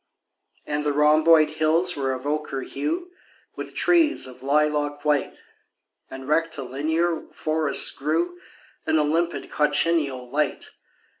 And 0.65 0.83
the 0.83 0.93
rhomboid 0.93 1.51
hills 1.51 1.95
were 1.95 2.11
of 2.11 2.25
ochre 2.25 2.63
hue 2.63 3.11
With 3.55 3.75
trees 3.75 4.25
of 4.25 4.41
lilac 4.41 5.05
white, 5.05 5.37
And 6.09 6.27
rectilinear 6.27 7.27
forests 7.31 7.91
grew 7.91 8.39
In 8.87 8.97
a 8.97 9.03
limpid 9.03 9.51
cochineal 9.51 10.27
light. 10.31 10.71